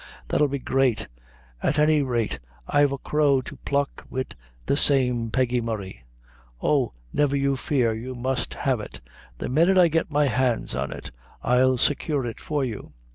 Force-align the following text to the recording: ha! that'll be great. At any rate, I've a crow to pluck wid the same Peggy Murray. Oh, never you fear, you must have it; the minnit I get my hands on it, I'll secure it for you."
ha! 0.01 0.21
that'll 0.29 0.47
be 0.47 0.57
great. 0.57 1.07
At 1.61 1.77
any 1.77 2.01
rate, 2.01 2.39
I've 2.67 2.91
a 2.91 2.97
crow 2.97 3.39
to 3.41 3.55
pluck 3.57 4.03
wid 4.09 4.35
the 4.65 4.75
same 4.75 5.29
Peggy 5.29 5.61
Murray. 5.61 6.05
Oh, 6.59 6.91
never 7.13 7.35
you 7.35 7.55
fear, 7.55 7.93
you 7.93 8.15
must 8.15 8.55
have 8.55 8.79
it; 8.79 8.99
the 9.37 9.47
minnit 9.47 9.77
I 9.77 9.89
get 9.89 10.09
my 10.09 10.25
hands 10.25 10.73
on 10.73 10.91
it, 10.91 11.11
I'll 11.43 11.77
secure 11.77 12.25
it 12.25 12.39
for 12.39 12.65
you." 12.65 12.93